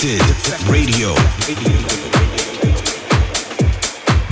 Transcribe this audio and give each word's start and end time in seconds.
Defected 0.00 0.68
Radio. 0.68 1.14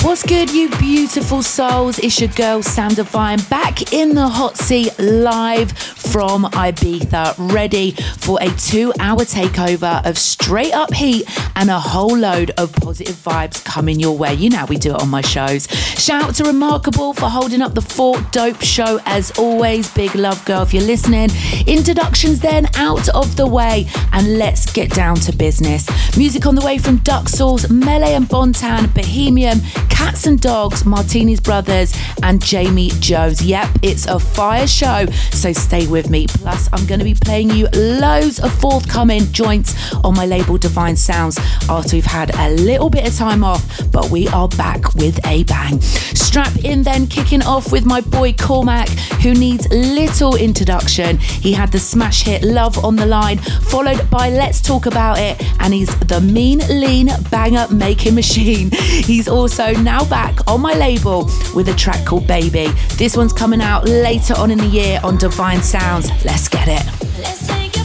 What's 0.05 0.23
good, 0.23 0.51
you 0.51 0.69
beautiful 0.79 1.43
souls? 1.43 1.99
It's 1.99 2.21
your 2.21 2.29
girl 2.29 2.63
Sam 2.63 2.93
Divine 2.93 3.39
back 3.49 3.95
in 3.95 4.15
the 4.15 4.29
hot 4.29 4.59
seat 4.59 4.93
live 4.99 5.73
from 5.73 6.45
Ibiza, 6.45 7.51
ready 7.51 7.93
for 7.93 8.39
a 8.43 8.51
two 8.51 8.93
hour 9.01 9.21
takeover 9.21 10.05
of 10.07 10.19
straight 10.19 10.75
up 10.75 10.93
heat 10.93 11.27
and 11.57 11.71
a 11.71 11.79
whole 11.79 12.17
load 12.17 12.51
of 12.59 12.73
positive 12.75 13.17
vibes 13.17 13.65
coming 13.65 14.01
your 14.01 14.17
way. 14.17 14.35
You 14.35 14.51
know, 14.51 14.65
we 14.69 14.77
do 14.77 14.95
it 14.95 15.01
on 15.01 15.09
my 15.09 15.21
shows. 15.21 15.67
Shout 15.69 16.23
out 16.23 16.35
to 16.37 16.45
Remarkable 16.45 17.13
for 17.15 17.29
holding 17.29 17.63
up 17.63 17.75
the 17.75 17.83
fort. 17.83 18.21
Dope 18.33 18.61
show 18.63 19.01
as 19.07 19.31
always. 19.39 19.93
Big 19.95 20.15
love, 20.15 20.45
girl, 20.45 20.63
if 20.63 20.75
you're 20.75 20.83
listening. 20.83 21.31
Introductions 21.67 22.41
then 22.41 22.67
out 22.77 23.09
of 23.11 23.37
the 23.37 23.47
way, 23.47 23.87
and 24.13 24.39
let's 24.39 24.71
get 24.73 24.91
down 24.91 25.17
to 25.17 25.37
business. 25.37 25.87
Music 26.17 26.47
on 26.47 26.55
the 26.55 26.65
way 26.65 26.79
from 26.79 26.97
Duck 26.99 27.29
Sauce, 27.29 27.67
Melé 27.67 28.17
and 28.17 28.29
Bontan, 28.29 28.87
Bohemien, 28.89 29.61
Catz 29.89 30.27
'N 30.27 30.39
Dogz, 30.39 30.85
Martinez 30.85 31.41
Brothers, 31.41 31.95
and 32.23 32.43
Jamie 32.43 32.91
Jones. 33.01 33.43
Yep, 33.43 33.69
it's 33.83 34.07
a 34.07 34.19
fire 34.19 34.67
show, 34.67 35.07
so 35.33 35.53
stay 35.53 35.87
with 35.87 36.11
me. 36.11 36.27
Plus, 36.27 36.69
I'm 36.73 36.87
going 36.87 36.99
to 37.01 37.05
be 37.05 37.15
playing 37.15 37.51
you 37.51 37.69
loads 37.75 38.39
of 38.41 38.53
forthcoming 38.61 39.31
joints 39.33 39.75
on 40.05 40.15
my 40.15 40.27
label 40.27 40.59
DVINE 40.59 40.97
Sounds 40.97 41.39
after 41.69 41.97
we've 41.97 42.05
had 42.05 42.35
a 42.37 42.51
little 42.51 42.91
bit 42.91 43.07
of 43.07 43.17
time 43.17 43.45
off, 43.45 43.65
but 43.91 44.11
we 44.11 44.29
are 44.29 44.49
back 44.49 44.95
with 44.95 45.19
a 45.27 45.45
bang. 45.45 45.81
Strap 45.81 46.57
in 46.65 46.83
then, 46.83 47.07
kicking 47.07 47.43
off 47.43 47.73
with 47.73 47.85
my 47.87 48.01
boy 48.01 48.33
Kormak, 48.33 48.89
who 49.23 49.35
needs 49.35 49.69
little 49.71 50.37
introduction. 50.37 51.19
He 51.19 51.53
had 51.53 51.73
the 51.73 51.79
smash 51.79 52.23
hit 52.25 52.43
Love 52.43 52.85
on 52.85 52.97
the 52.97 53.07
Line, 53.07 53.39
followed 53.39 54.09
by 54.11 54.31
Let's 54.31 54.61
Talk 54.61 54.87
About 54.87 55.19
It, 55.19 55.43
and 55.61 55.73
he's 55.73 55.95
the 56.01 56.21
mean, 56.21 56.61
lean, 56.69 57.09
banger 57.31 57.67
making 57.73 58.15
machine. 58.15 58.71
He's 59.05 59.29
also 59.29 59.73
now 59.73 60.05
back 60.05 60.49
on 60.49 60.61
my 60.61 60.75
label 60.75 61.25
with 61.55 61.69
a 61.69 61.75
track 61.75 62.05
called 62.05 62.27
Baybee. 62.27 62.73
This 62.97 63.17
one's 63.17 63.33
coming 63.33 63.61
out 63.61 63.85
later 63.85 64.35
on 64.37 64.51
in 64.51 64.59
the 64.59 64.67
year 64.67 65.01
on 65.03 65.19
DVINE 65.19 65.63
Sounds. 65.63 66.09
Let's 66.25 66.49
get 66.49 66.69
it. 66.69 67.84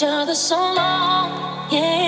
each 0.00 0.06
other 0.06 0.34
so 0.34 0.56
long, 0.56 1.28
yeah. 1.70 1.99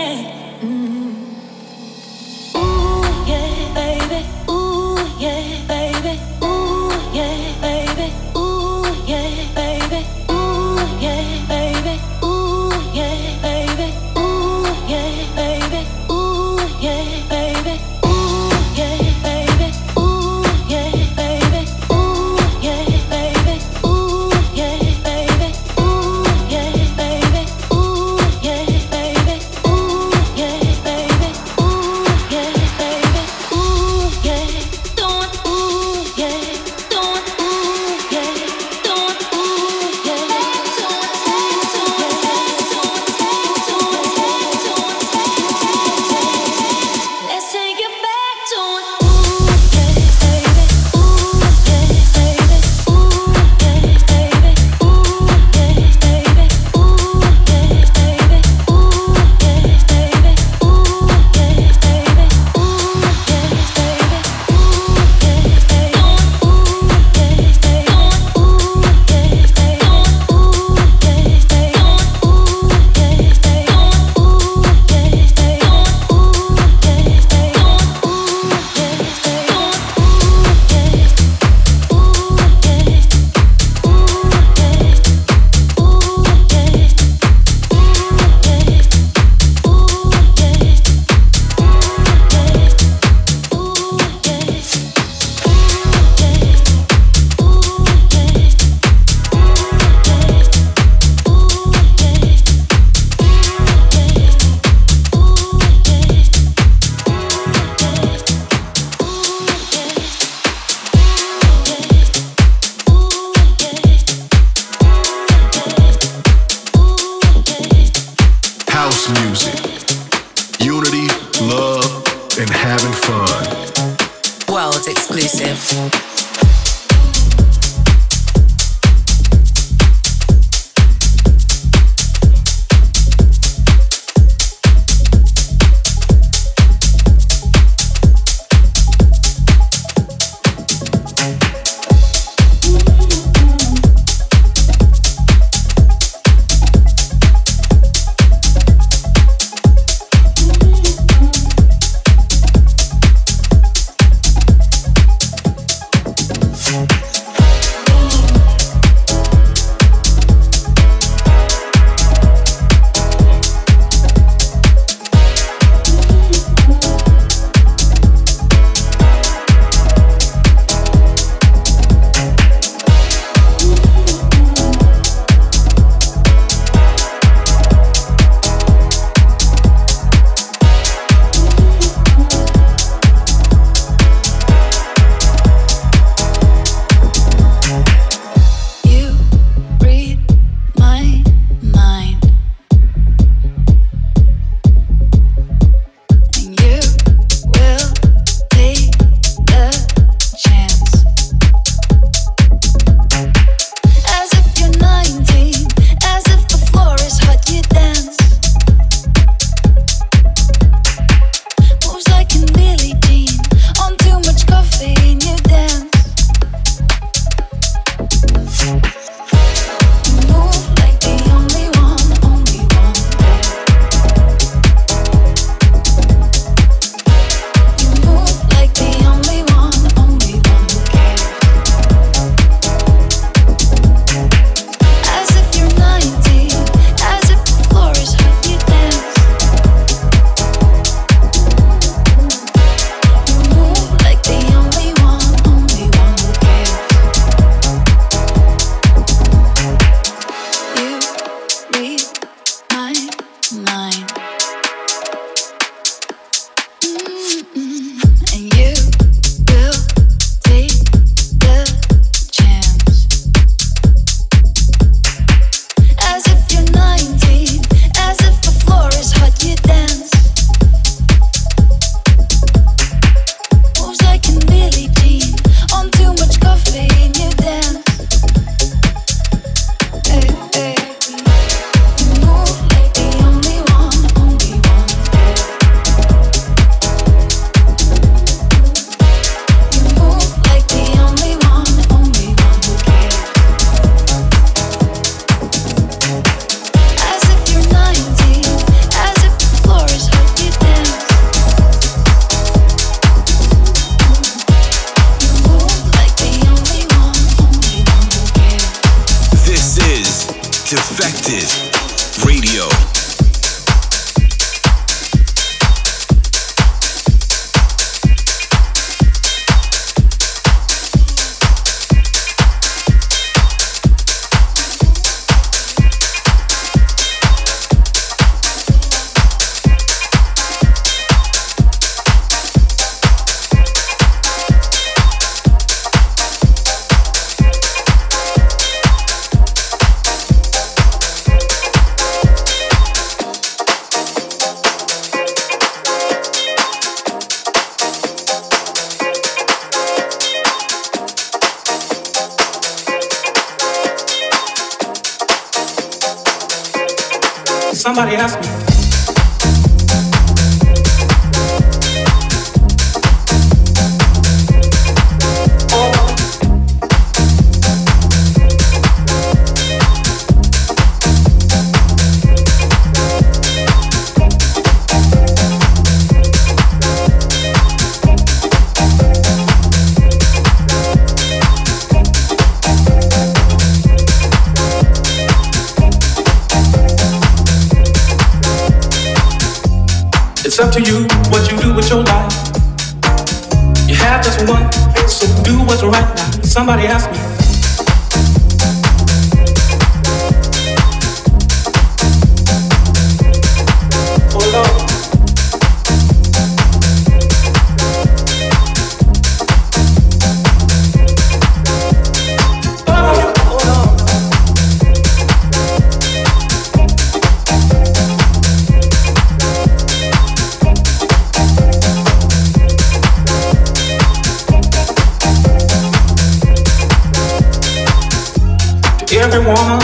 Every 429.19 429.41
woman 429.41 429.83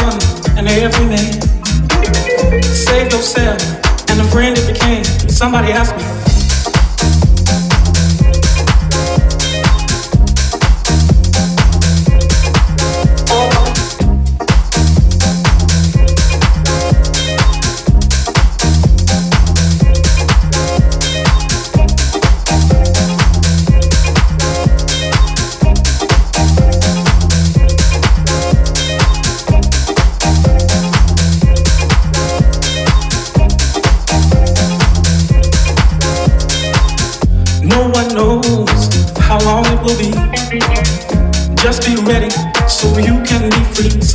and 0.56 0.68
every 0.68 1.06
man. 1.06 2.62
Save 2.62 3.12
yourself 3.12 3.60
and 4.10 4.20
a 4.20 4.24
friend 4.24 4.56
you 4.56 4.74
can. 4.74 5.04
Somebody 5.28 5.72
asked 5.72 5.96
me. 5.96 6.17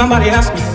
Somebody 0.04 0.32
asked 0.32 0.54
me. 0.54 0.73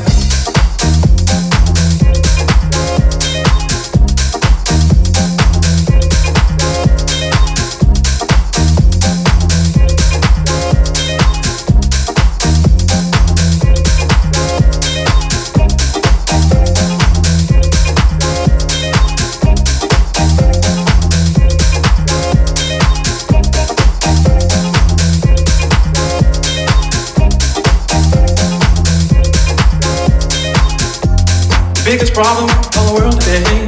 Problem 32.19 32.51
of 32.51 32.85
the 32.89 32.95
world 32.95 33.21
today. 33.21 33.63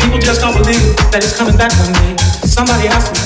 People 0.00 0.18
just 0.18 0.40
don't 0.40 0.56
believe 0.56 0.96
that 1.12 1.20
it's 1.22 1.36
coming 1.36 1.54
back 1.58 1.72
one 1.76 1.92
day. 1.92 2.16
Somebody 2.48 2.88
asked 2.88 3.12
me. 3.12 3.19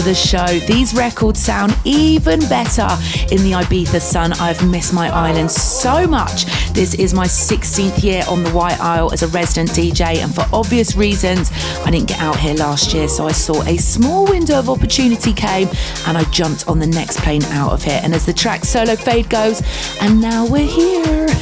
To 0.00 0.06
the 0.06 0.14
show. 0.14 0.46
These 0.66 0.94
records 0.94 1.40
sound 1.40 1.76
even 1.84 2.40
better 2.48 2.88
in 3.30 3.42
the 3.42 3.52
Ibiza 3.52 4.00
sun. 4.00 4.32
I've 4.34 4.66
missed 4.66 4.92
my 4.92 5.08
island 5.08 5.50
so 5.50 6.06
much. 6.06 6.44
This 6.72 6.94
is 6.94 7.12
my 7.12 7.26
16th 7.26 8.02
year 8.02 8.22
on 8.28 8.42
the 8.42 8.50
White 8.50 8.80
Isle 8.80 9.12
as 9.12 9.22
a 9.22 9.28
resident 9.28 9.70
DJ, 9.70 10.16
and 10.16 10.34
for 10.34 10.44
obvious 10.52 10.96
reasons, 10.96 11.50
I 11.84 11.90
didn't 11.90 12.08
get 12.08 12.20
out 12.20 12.38
here 12.38 12.54
last 12.54 12.94
year, 12.94 13.08
so 13.08 13.26
I 13.26 13.32
saw 13.32 13.62
a 13.64 13.76
small 13.76 14.24
window 14.24 14.58
of 14.58 14.70
opportunity 14.70 15.32
came 15.32 15.68
and 16.06 16.16
I 16.16 16.24
jumped 16.30 16.68
on 16.68 16.78
the 16.78 16.86
next 16.86 17.18
plane 17.18 17.42
out 17.44 17.72
of 17.72 17.82
here. 17.82 18.00
And 18.02 18.14
as 18.14 18.24
the 18.24 18.32
track 18.32 18.64
Solo 18.64 18.96
Fade 18.96 19.28
goes, 19.28 19.62
and 20.00 20.20
now 20.20 20.46
we're 20.46 20.66
here. 20.66 21.26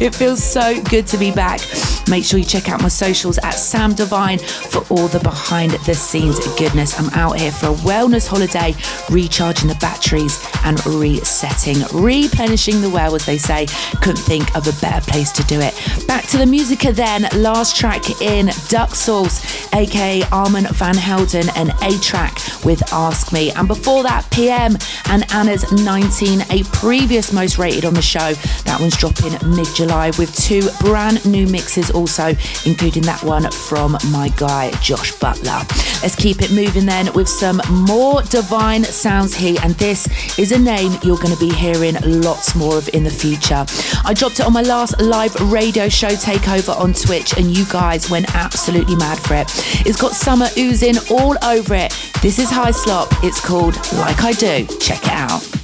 it 0.00 0.14
feels 0.14 0.42
so 0.42 0.82
good 0.84 1.06
to 1.08 1.18
be 1.18 1.30
back. 1.30 1.60
Make 2.08 2.24
sure 2.24 2.38
you 2.38 2.44
check 2.44 2.70
out 2.70 2.80
my 2.80 2.88
socials 2.88 3.38
at 3.38 3.52
Sam 3.52 3.94
Divine 3.94 4.38
for 4.38 4.84
all 4.88 5.08
the 5.08 5.20
behind 5.20 5.72
the 5.72 5.94
scenes 5.94 6.38
goodness. 6.58 6.98
I'm 6.98 7.10
out 7.10 7.38
here 7.38 7.52
for 7.52 7.66
a 7.66 7.74
wellness 7.74 8.26
holiday, 8.26 8.74
recharging 9.10 9.68
the 9.68 9.74
batteries 9.76 10.42
and 10.64 10.84
resetting, 10.86 11.76
replenishing 11.92 12.80
the 12.80 12.90
well, 12.90 13.14
as 13.14 13.26
they 13.26 13.38
say. 13.38 13.66
Couldn't 14.00 14.22
think 14.22 14.54
of 14.56 14.66
a 14.66 14.80
better 14.80 15.04
place 15.10 15.30
to 15.32 15.42
do 15.44 15.60
it. 15.60 15.74
Back 16.06 16.26
to 16.28 16.38
the 16.38 16.46
musica 16.46 16.92
then. 16.92 17.26
Last 17.34 17.76
track 17.76 18.22
in 18.22 18.50
Duck 18.68 18.94
Sauce, 18.94 19.68
aka 19.74 20.22
Armand 20.32 20.68
Van 20.70 20.96
Helden, 20.96 21.48
and 21.56 21.70
A-Trak 21.82 22.57
with 22.68 22.92
Ask 22.92 23.32
Me. 23.32 23.50
And 23.52 23.66
before 23.66 24.02
that, 24.02 24.24
Piem 24.24 24.76
and 25.08 25.24
ANNNA's 25.32 25.72
19, 25.72 26.42
a 26.50 26.62
previous 26.64 27.32
most 27.32 27.56
rated 27.56 27.86
on 27.86 27.94
the 27.94 28.02
show. 28.02 28.34
That 28.64 28.76
one's 28.78 28.94
dropping 28.94 29.32
mid 29.56 29.66
July 29.74 30.10
with 30.18 30.36
two 30.36 30.68
brand 30.80 31.24
new 31.24 31.46
mixes 31.46 31.90
also, 31.90 32.34
including 32.66 33.04
that 33.04 33.22
one 33.24 33.50
from 33.50 33.96
my 34.10 34.28
guy 34.36 34.70
Josh 34.82 35.12
Butler. 35.12 35.62
Let's 36.02 36.14
keep 36.14 36.42
it 36.42 36.52
moving 36.52 36.84
then 36.84 37.10
with 37.14 37.26
some 37.28 37.62
more 37.70 38.20
divine 38.22 38.84
sounds 38.84 39.34
here, 39.34 39.56
and 39.62 39.72
this 39.76 40.06
is 40.38 40.52
a 40.52 40.58
name 40.58 40.92
you're 41.02 41.16
going 41.16 41.34
to 41.34 41.40
be 41.40 41.50
hearing 41.50 41.96
lots 42.04 42.54
more 42.54 42.76
of 42.76 42.88
in 42.90 43.02
the 43.02 43.10
future. 43.10 43.64
I 44.04 44.12
dropped 44.12 44.40
it 44.40 44.46
on 44.46 44.52
my 44.52 44.62
last 44.62 45.00
live 45.00 45.34
radio 45.50 45.88
show 45.88 46.10
takeover 46.10 46.78
on 46.78 46.92
Twitch, 46.92 47.32
and 47.38 47.56
you 47.56 47.64
guys 47.72 48.10
went 48.10 48.34
absolutely 48.34 48.96
mad 48.96 49.18
for 49.20 49.36
it. 49.36 49.46
It's 49.86 49.98
got 49.98 50.12
summer 50.12 50.48
oozing 50.58 50.98
all 51.10 51.34
over 51.42 51.74
it. 51.74 51.96
This 52.20 52.38
is 52.38 52.50
Hyslop. 52.58 53.06
It's 53.22 53.40
called 53.40 53.76
Like 54.00 54.24
I 54.24 54.32
Do. 54.32 54.66
Check 54.80 55.04
it 55.04 55.12
out. 55.12 55.57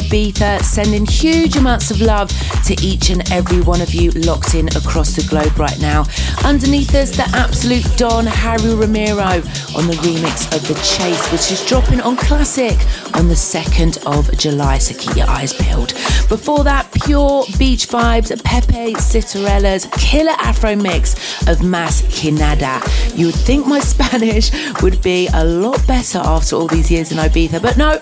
Ibiza, 0.00 0.60
sending 0.62 1.06
huge 1.06 1.56
amounts 1.56 1.92
of 1.92 2.00
love 2.00 2.28
to 2.64 2.74
each 2.82 3.10
and 3.10 3.30
every 3.30 3.60
one 3.60 3.80
of 3.80 3.94
you 3.94 4.10
locked 4.12 4.56
in 4.56 4.66
across 4.76 5.14
the 5.14 5.22
globe 5.28 5.56
right 5.56 5.78
now. 5.80 6.04
Underneath 6.44 6.92
us, 6.96 7.16
the 7.16 7.22
absolute 7.34 7.86
Don 7.96 8.26
Harry 8.26 8.74
Romero 8.74 9.40
on 9.76 9.86
the 9.86 9.98
remix 10.02 10.52
of 10.54 10.66
The 10.66 10.74
Chase, 10.82 11.30
which 11.30 11.52
is 11.52 11.64
dropping 11.64 12.00
on 12.00 12.16
Classic 12.16 12.76
on 13.14 13.28
the 13.28 13.34
2nd 13.34 14.04
of 14.04 14.36
July, 14.36 14.78
so 14.78 14.98
keep 14.98 15.16
your 15.16 15.28
eyes 15.28 15.52
peeled. 15.52 15.92
Before 16.28 16.64
that, 16.64 16.90
pure 17.04 17.44
beach 17.56 17.86
vibes, 17.86 18.30
Peppe 18.42 18.94
Citarella's 18.94 19.86
killer 19.92 20.34
Afro 20.38 20.74
mix 20.74 21.46
of 21.46 21.62
Mas 21.62 22.02
Que 22.10 22.32
Nada. 22.32 22.80
You 23.14 23.26
would 23.26 23.34
think 23.36 23.66
my 23.66 23.78
Spanish 23.94 24.50
would 24.82 25.00
be 25.02 25.28
a 25.32 25.44
lot 25.44 25.86
better 25.86 26.18
after 26.18 26.56
all 26.56 26.66
these 26.66 26.90
years 26.90 27.12
in 27.12 27.18
Ibiza, 27.18 27.62
but 27.62 27.76
no, 27.76 28.00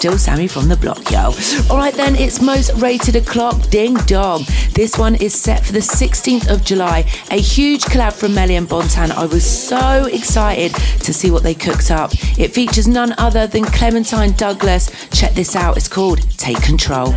still 0.00 0.16
Sammy 0.16 0.48
from 0.48 0.66
the 0.66 0.78
block, 0.78 1.10
yo. 1.10 1.30
All 1.68 1.76
right, 1.76 1.92
then, 1.92 2.16
it's 2.16 2.40
most 2.40 2.72
rated 2.80 3.16
o'clock, 3.16 3.68
ding 3.68 3.92
dong. 4.06 4.46
This 4.72 4.96
one 4.96 5.14
is 5.16 5.38
set 5.38 5.62
for 5.62 5.72
the 5.72 5.80
16th 5.80 6.50
of 6.50 6.64
July, 6.64 7.00
a 7.30 7.38
huge 7.38 7.84
collab 7.84 8.14
from 8.14 8.32
Melé 8.32 8.56
and 8.56 8.66
Bontan. 8.66 9.10
I 9.10 9.26
was 9.26 9.44
so 9.44 10.06
excited 10.06 10.72
to 11.04 11.12
see 11.12 11.30
what 11.30 11.42
they 11.42 11.52
cooked 11.52 11.90
up. 11.90 12.12
It 12.38 12.54
features 12.54 12.88
none 12.88 13.14
other 13.18 13.46
than 13.46 13.66
Clementine 13.66 14.32
Douglas. 14.32 14.90
Check 15.10 15.34
this 15.34 15.54
out, 15.54 15.76
it's 15.76 15.86
called 15.86 16.22
Take 16.38 16.62
Control. 16.62 17.14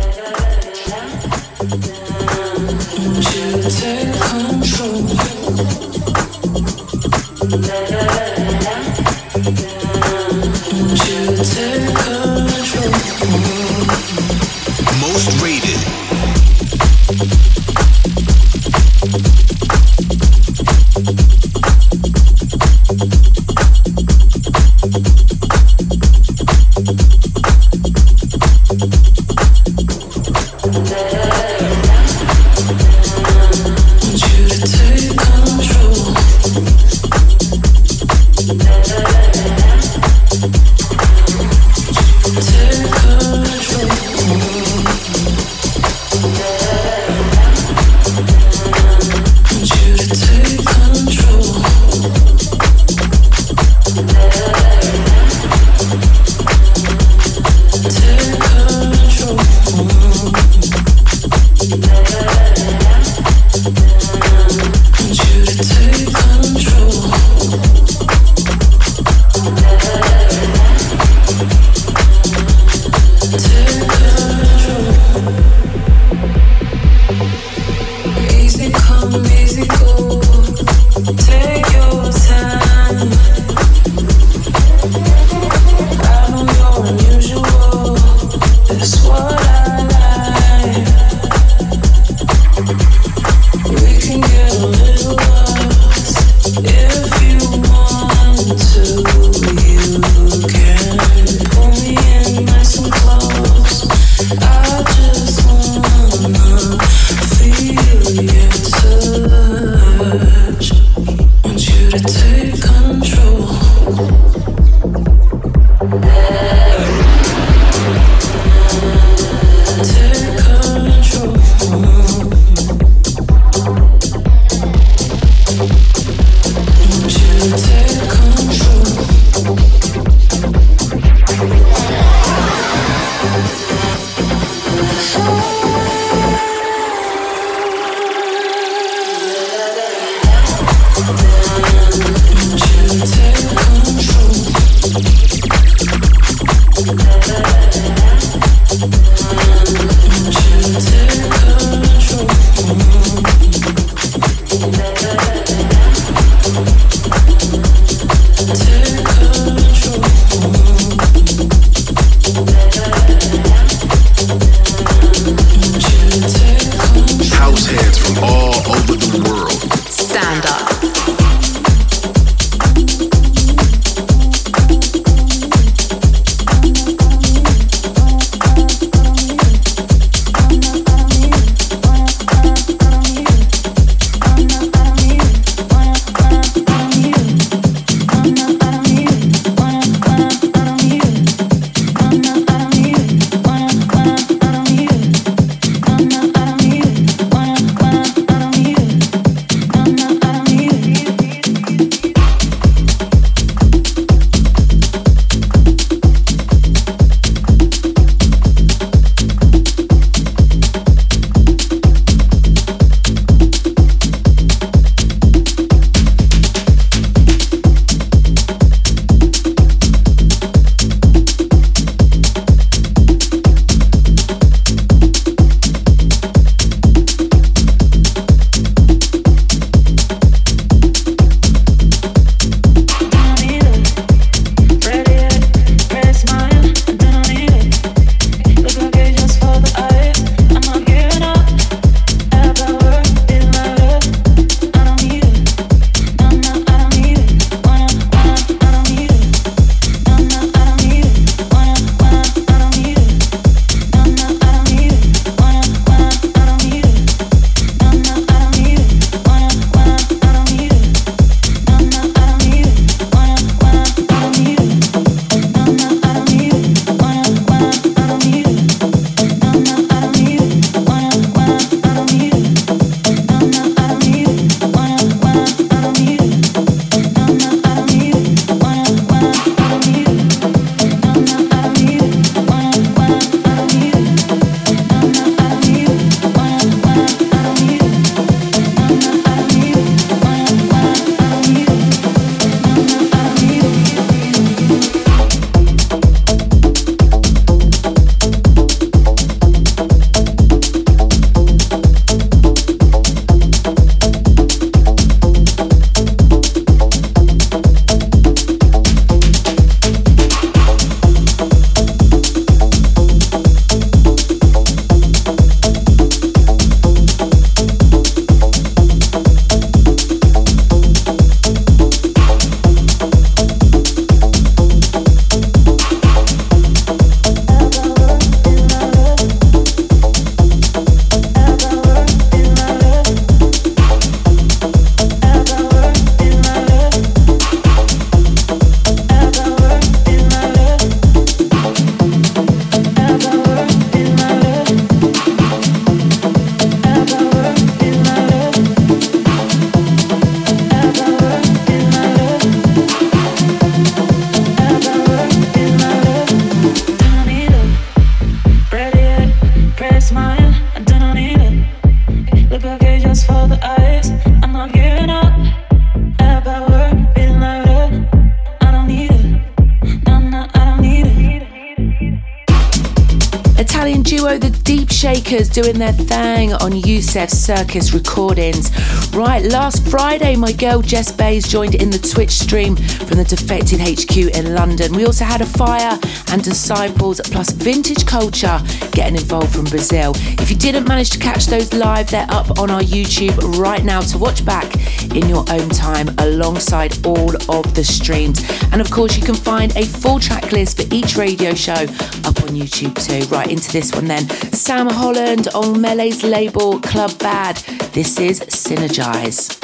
Doing 375.34 375.80
their 375.80 375.92
thing 375.92 376.52
on 376.52 376.70
Yousef 376.70 377.28
Circus 377.28 377.92
Recordings. 377.92 378.70
Right, 379.12 379.44
last 379.44 379.84
Friday, 379.88 380.36
my 380.36 380.52
girl 380.52 380.80
Jess 380.80 381.10
Bays 381.10 381.48
joined 381.48 381.74
in 381.74 381.90
the 381.90 381.98
Twitch 381.98 382.30
stream 382.30 382.76
from 382.76 383.18
the 383.18 383.24
Defected 383.24 383.80
HQ 383.80 384.16
in 384.16 384.54
London. 384.54 384.92
We 384.92 385.04
also 385.06 385.24
had 385.24 385.40
a 385.40 385.46
fire 385.46 385.98
and 386.30 386.42
disciples 386.42 387.20
plus 387.20 387.50
vintage 387.50 388.06
culture 388.06 388.60
getting 388.92 389.16
involved 389.16 389.54
from 389.54 389.64
Brazil. 389.64 390.12
If 390.40 390.50
you 390.50 390.56
didn't 390.56 390.86
manage 390.88 391.10
to 391.10 391.18
catch 391.18 391.46
those 391.46 391.72
live, 391.72 392.10
they're 392.10 392.26
up 392.30 392.58
on 392.58 392.70
our 392.70 392.82
YouTube 392.82 393.36
right 393.58 393.84
now 393.84 394.00
to 394.00 394.18
watch 394.18 394.44
back 394.44 394.66
in 395.14 395.28
your 395.28 395.44
own 395.50 395.68
time 395.68 396.08
alongside 396.18 397.04
all 397.06 397.34
of 397.50 397.74
the 397.74 397.84
streams. 397.84 398.42
And 398.72 398.80
of 398.80 398.90
course, 398.90 399.16
you 399.16 399.22
can 399.22 399.34
find 399.34 399.76
a 399.76 399.84
full 399.84 400.18
track 400.18 400.52
list 400.52 400.80
for 400.80 400.94
each 400.94 401.16
radio 401.16 401.54
show 401.54 401.72
up 401.72 402.36
on 402.42 402.50
YouTube 402.50 402.94
too. 403.06 403.26
Right 403.34 403.50
into 403.50 403.72
this 403.72 403.92
one 403.94 404.06
then. 404.06 404.28
Sam 404.52 404.88
Holland 404.88 405.48
on 405.54 405.76
Melé's 405.76 406.22
label 406.22 406.80
Club 406.80 407.18
Bad. 407.18 407.56
This 407.92 408.18
is 408.18 408.40
Synergize. 408.40 409.62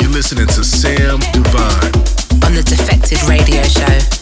You're 0.00 0.10
listening 0.10 0.46
to 0.46 0.64
Sam 0.64 1.18
Divine 1.32 1.92
on 2.44 2.54
the 2.54 2.62
Defected 2.64 3.22
Radio 3.24 3.62
Show. 3.62 4.21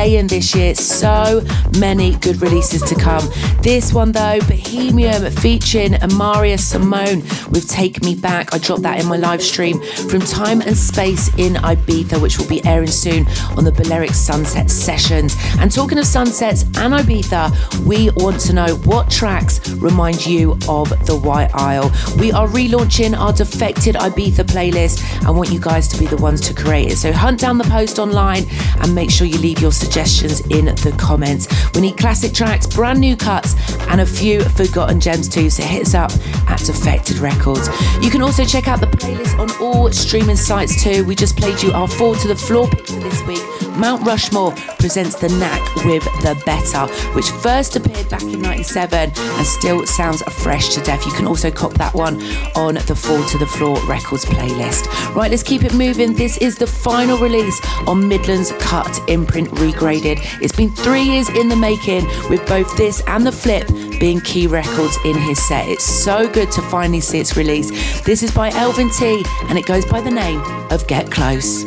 This 0.00 0.54
year. 0.54 0.74
So 0.74 1.44
many 1.78 2.16
good 2.16 2.40
releases 2.40 2.80
to 2.88 2.94
come. 2.94 3.22
This 3.60 3.92
one, 3.92 4.12
though, 4.12 4.38
Bohemien 4.40 5.30
featuring 5.40 5.92
Amaria 5.92 6.58
Simone 6.58 7.20
with 7.50 7.68
Take 7.68 8.02
Me 8.02 8.14
Back. 8.14 8.54
I 8.54 8.58
dropped 8.58 8.80
that 8.80 8.98
in 8.98 9.06
my 9.06 9.18
live 9.18 9.42
stream 9.42 9.78
from 10.08 10.20
Time 10.20 10.62
and 10.62 10.74
Space 10.74 11.28
in 11.36 11.52
Ibiza, 11.52 12.18
which 12.18 12.38
will 12.38 12.48
be 12.48 12.64
airing 12.64 12.88
soon 12.88 13.26
on 13.58 13.64
the 13.64 13.72
Balearic 13.72 14.12
Sunset 14.12 14.70
Sessions. 14.70 15.36
And 15.58 15.70
talking 15.70 15.98
of 15.98 16.06
sunsets 16.06 16.62
and 16.62 16.94
Ibiza, 16.94 17.84
we 17.84 18.08
want 18.16 18.40
to 18.40 18.54
know 18.54 18.76
what 18.86 19.10
tracks 19.10 19.68
remind 19.72 20.24
you 20.24 20.52
of 20.66 20.88
the 21.04 21.20
White 21.22 21.50
Isle. 21.54 21.92
We 22.18 22.32
are 22.32 22.48
relaunching 22.48 23.14
our 23.14 23.34
Defected 23.34 23.96
Ibiza 23.96 24.44
playlist 24.44 25.04
and 25.28 25.36
want 25.36 25.50
you 25.50 25.60
guys 25.60 25.88
to 25.88 25.98
be 25.98 26.06
the 26.06 26.16
ones 26.16 26.40
to 26.48 26.54
create 26.54 26.92
it. 26.92 26.96
So 26.96 27.12
hunt 27.12 27.38
down 27.38 27.58
the 27.58 27.64
post 27.64 27.98
online 27.98 28.46
and 28.80 28.94
make 28.94 29.10
sure 29.10 29.26
you 29.26 29.36
leave 29.36 29.60
your 29.60 29.70
suggestions 29.72 29.89
in 29.96 30.66
the 30.66 30.94
comments. 30.98 31.48
We 31.74 31.80
need 31.80 31.96
classic 31.98 32.32
tracks, 32.32 32.66
brand 32.66 33.00
new 33.00 33.16
cuts, 33.16 33.54
and 33.88 34.00
a 34.00 34.06
few 34.06 34.42
forgotten 34.42 35.00
gems 35.00 35.28
too. 35.28 35.50
So 35.50 35.62
hit 35.62 35.82
us 35.82 35.94
up 35.94 36.12
at 36.48 36.60
Defected 36.60 37.18
Records. 37.18 37.68
You 38.00 38.10
can 38.10 38.22
also 38.22 38.44
check 38.44 38.68
out 38.68 38.80
the 38.80 38.86
playlist 38.86 39.38
on 39.38 39.50
all 39.62 39.90
streaming 39.92 40.36
sites 40.36 40.82
too. 40.82 41.04
We 41.04 41.14
just 41.14 41.36
played 41.36 41.62
you 41.62 41.72
our 41.72 41.88
4 41.88 42.16
To 42.16 42.28
The 42.28 42.36
Floor 42.36 42.68
pick 42.68 42.86
for 42.86 43.00
this 43.00 43.22
week. 43.26 43.59
Mount 43.80 44.06
Rushmore 44.06 44.52
presents 44.78 45.14
The 45.14 45.30
Knack 45.30 45.74
with 45.86 46.04
The 46.20 46.40
Better, 46.44 46.86
which 47.14 47.30
first 47.42 47.76
appeared 47.76 48.10
back 48.10 48.22
in 48.22 48.42
97 48.42 49.10
and 49.16 49.46
still 49.46 49.86
sounds 49.86 50.22
fresh 50.42 50.74
to 50.74 50.82
death. 50.82 51.06
You 51.06 51.12
can 51.12 51.26
also 51.26 51.50
cop 51.50 51.72
that 51.74 51.94
one 51.94 52.20
on 52.54 52.74
the 52.74 52.94
4 52.94 53.24
To 53.24 53.38
The 53.38 53.46
Floor 53.46 53.82
Records 53.86 54.26
playlist. 54.26 54.86
Right, 55.14 55.30
let's 55.30 55.42
keep 55.42 55.64
it 55.64 55.72
moving. 55.72 56.12
This 56.12 56.36
is 56.38 56.58
the 56.58 56.66
final 56.66 57.16
release 57.16 57.58
on 57.86 58.06
Midland's 58.06 58.52
Cut 58.60 59.00
imprint 59.08 59.48
regraded. 59.52 60.18
It's 60.42 60.54
been 60.54 60.70
three 60.70 61.04
years 61.04 61.30
in 61.30 61.48
the 61.48 61.56
making 61.56 62.04
with 62.28 62.46
both 62.46 62.76
this 62.76 63.02
and 63.06 63.26
the 63.26 63.32
flip 63.32 63.66
being 63.98 64.20
key 64.20 64.46
records 64.46 64.98
in 65.06 65.16
his 65.16 65.42
set. 65.48 65.66
It's 65.66 65.84
so 65.84 66.28
good 66.28 66.52
to 66.52 66.60
finally 66.62 67.00
see 67.00 67.18
its 67.18 67.34
release. 67.34 67.70
This 68.02 68.22
is 68.22 68.30
by 68.30 68.50
Elvin 68.50 68.90
T 68.90 69.24
and 69.48 69.58
it 69.58 69.64
goes 69.64 69.86
by 69.86 70.02
the 70.02 70.10
name 70.10 70.42
of 70.70 70.86
Get 70.86 71.10
Close. 71.10 71.64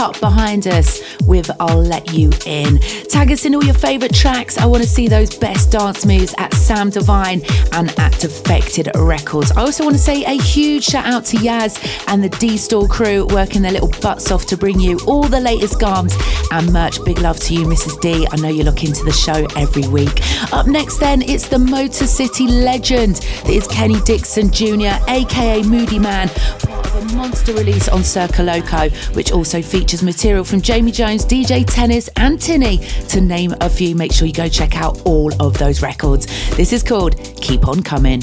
Checkup 0.00 0.20
behind 0.20 0.66
us 0.66 1.02
with 1.26 1.50
I'll 1.60 1.82
Let 1.82 2.14
You 2.14 2.30
In. 2.46 2.78
Tag 3.08 3.30
us 3.30 3.44
in 3.44 3.54
all 3.54 3.62
your 3.62 3.74
favourite 3.74 4.14
tracks. 4.14 4.56
I 4.56 4.64
want 4.64 4.82
to 4.82 4.88
see 4.88 5.08
those 5.08 5.36
best 5.36 5.72
dance 5.72 6.06
moves 6.06 6.34
at 6.38 6.54
Sam 6.54 6.88
Divine 6.88 7.42
and 7.72 7.90
at 7.98 8.18
Defected 8.18 8.88
Records. 8.94 9.52
I 9.52 9.60
also 9.60 9.84
want 9.84 9.94
to 9.96 10.02
say 10.02 10.24
a 10.24 10.40
huge 10.40 10.84
shout 10.84 11.04
out 11.04 11.26
to 11.26 11.36
Yaz 11.36 11.78
and 12.08 12.24
the 12.24 12.30
D 12.30 12.56
Store 12.56 12.88
crew 12.88 13.26
working 13.26 13.60
their 13.60 13.72
little 13.72 13.92
butts 14.00 14.30
off 14.30 14.46
to 14.46 14.56
bring 14.56 14.80
you 14.80 14.98
all 15.06 15.24
the 15.24 15.40
latest 15.40 15.78
garms 15.78 16.14
and 16.50 16.72
merch. 16.72 17.04
Big 17.04 17.18
love 17.18 17.38
to 17.40 17.54
you, 17.54 17.66
Mrs. 17.66 18.00
D. 18.00 18.26
I 18.30 18.36
know 18.36 18.48
you 18.48 18.64
look 18.64 18.82
into 18.82 19.04
the 19.04 19.12
show 19.12 19.46
every 19.54 19.86
week. 19.88 20.22
Up 20.52 20.66
next, 20.66 20.98
then, 20.98 21.20
it's 21.20 21.48
the 21.48 21.58
Motor 21.58 22.06
City 22.06 22.46
legend 22.46 23.16
that 23.16 23.50
is 23.50 23.66
Kenny 23.66 24.00
Dixon 24.00 24.50
Jr., 24.50 24.96
aka 25.08 25.60
Moodymann, 25.62 26.30
monster 27.14 27.52
release 27.52 27.88
on 27.88 28.00
CircoLoco, 28.00 29.14
which 29.14 29.32
also 29.32 29.62
features 29.62 30.02
material 30.02 30.44
from 30.44 30.60
Jamie 30.60 30.92
Jones, 30.92 31.24
DJ 31.24 31.64
Tennis, 31.66 32.08
and 32.16 32.40
Tini, 32.40 32.78
to 33.08 33.20
name 33.20 33.54
a 33.60 33.68
few. 33.68 33.94
Make 33.94 34.12
sure 34.12 34.26
you 34.26 34.32
go 34.32 34.48
check 34.48 34.76
out 34.76 35.00
all 35.04 35.32
of 35.42 35.58
those 35.58 35.82
records. 35.82 36.26
This 36.56 36.72
is 36.72 36.82
called 36.82 37.16
Keep 37.40 37.68
On 37.68 37.82
Coming. 37.82 38.22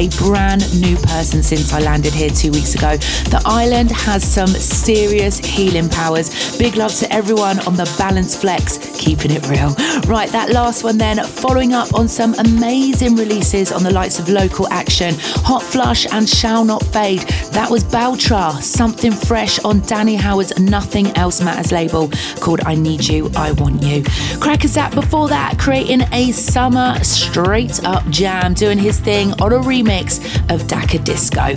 a 0.00 0.08
brand 0.16 0.62
new 0.80 0.96
person 0.96 1.42
since 1.42 1.74
I 1.74 1.80
landed 1.80 2.14
here 2.14 2.30
two 2.30 2.50
weeks 2.52 2.74
ago. 2.74 2.96
The 3.28 3.42
island 3.44 3.90
has 3.90 4.24
some 4.24 4.46
serious 4.46 5.36
healing 5.38 5.90
powers. 5.90 6.56
Big 6.56 6.76
love 6.76 6.94
to 7.00 7.12
everyone 7.12 7.58
on 7.66 7.76
the 7.76 7.84
Balance 7.98 8.34
Flex, 8.34 8.78
keeping 8.98 9.30
it 9.30 9.46
real. 9.48 9.74
Right, 10.10 10.30
that 10.30 10.50
last 10.52 10.84
one 10.84 10.96
then, 10.96 11.22
following 11.22 11.74
up 11.74 11.92
on 11.92 12.08
some 12.08 12.34
amazing 12.38 13.14
releases 13.14 13.72
on 13.72 13.82
the 13.82 13.90
likes 13.90 14.18
of 14.18 14.30
Local 14.30 14.66
Action, 14.68 15.14
Hot 15.44 15.62
Flush, 15.62 16.06
and 16.10 16.26
Shall 16.26 16.64
Not 16.64 16.82
Fade. 16.86 17.30
That 17.52 17.68
was 17.68 17.82
Baltra, 17.84 18.62
something 18.62 19.12
fresh 19.12 19.58
on 19.60 19.80
Danny 19.80 20.14
Howard's 20.14 20.58
Nothing 20.58 21.08
Else 21.16 21.40
Matters 21.40 21.72
label 21.72 22.08
called 22.40 22.60
I 22.64 22.74
Need 22.74 23.06
You, 23.06 23.30
I 23.36 23.52
Want 23.52 23.82
You. 23.82 24.02
Crackazat 24.40 24.94
before 24.94 25.28
that, 25.28 25.58
creating 25.58 26.02
a 26.12 26.30
summer 26.32 27.02
straight 27.02 27.82
up 27.84 28.08
jam, 28.08 28.54
doing 28.54 28.78
his 28.78 29.00
thing 29.00 29.32
on 29.40 29.52
a 29.52 29.58
remix 29.58 30.20
of 30.52 30.66
Dakar 30.68 31.02
Disco. 31.02 31.54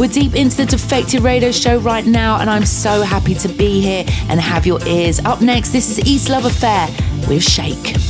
We're 0.00 0.08
deep 0.08 0.34
into 0.34 0.56
the 0.56 0.66
Defected 0.66 1.22
Radio 1.22 1.50
Show 1.50 1.78
right 1.78 2.06
now, 2.06 2.40
and 2.40 2.48
I'm 2.48 2.64
so 2.66 3.02
happy 3.02 3.34
to 3.34 3.48
be 3.48 3.80
here 3.80 4.04
and 4.28 4.40
have 4.40 4.64
your 4.64 4.82
ears. 4.86 5.18
Up 5.20 5.40
next, 5.40 5.72
this 5.72 5.90
is 5.90 6.06
East 6.06 6.28
Love 6.28 6.44
Affair 6.44 6.86
with 7.28 7.42
Shake. 7.42 8.01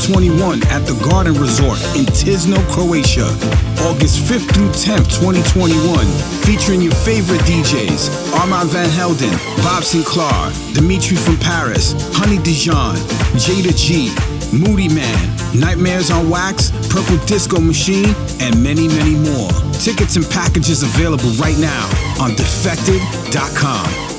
2021 0.00 0.62
at 0.72 0.86
the 0.86 0.96
Garden 1.04 1.34
Resort 1.34 1.76
in 1.94 2.06
Tisno, 2.08 2.56
Croatia. 2.72 3.28
August 3.84 4.24
5th 4.24 4.48
through 4.54 4.72
10th, 4.72 5.12
2021. 5.20 6.06
Featuring 6.40 6.80
your 6.80 6.94
favorite 7.04 7.40
DJs 7.42 8.32
Armand 8.40 8.70
Van 8.70 8.88
Helden, 8.88 9.30
Bob 9.60 9.82
Sinclar, 9.84 10.52
Dimitri 10.74 11.16
from 11.16 11.36
Paris, 11.36 11.92
Honey 12.16 12.38
Dijon, 12.38 12.96
Jayda 13.36 13.76
G, 13.76 14.08
Moody 14.56 14.88
Man, 14.88 15.20
Nightmares 15.52 16.10
on 16.10 16.30
Wax, 16.30 16.70
Purple 16.88 17.18
Disco 17.26 17.60
Machine, 17.60 18.14
and 18.40 18.56
many, 18.62 18.88
many 18.88 19.14
more. 19.14 19.50
Tickets 19.84 20.16
and 20.16 20.24
packages 20.30 20.82
available 20.82 21.30
right 21.36 21.58
now 21.58 21.84
on 22.18 22.30
defected.com. 22.36 24.09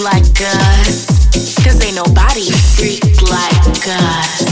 like 0.00 0.40
us. 0.40 1.06
Cause 1.64 1.82
ain't 1.84 1.96
nobody 1.96 2.50
freak 2.50 3.02
like 3.22 3.88
us. 3.88 4.45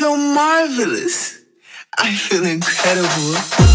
feel 0.00 0.16
marvelous. 0.16 1.42
I 1.98 2.14
feel 2.14 2.46
incredible. 2.46 3.69